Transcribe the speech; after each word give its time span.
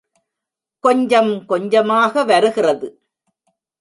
கொஞ்சம் 0.83 1.31
கொஞ்சமாக 1.45 2.23
வருகிறது. 2.23 2.89